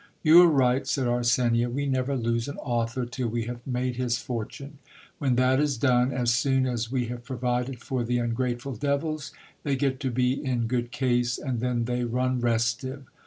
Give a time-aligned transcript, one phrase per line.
[0.23, 4.17] You are right, said Arsenia; we never lose an author till we have made his
[4.17, 4.79] fortune.
[5.19, 9.75] When that is done, as soon as we have provided for the ungrateful devils, they
[9.75, 13.03] get to be in good case, and then they run restive.